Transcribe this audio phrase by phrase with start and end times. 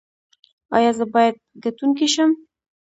[0.75, 2.31] ایا زه باید ګټونکی شم؟